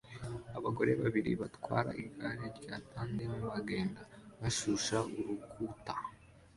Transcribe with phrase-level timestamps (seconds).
[0.57, 4.01] Abagore babiri batwara igare rya tandem bagenda
[4.39, 5.93] bashushanya urukuta